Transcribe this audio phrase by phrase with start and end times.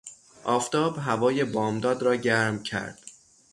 [0.43, 2.99] آفتاب هوای بامداد را گرم کرد.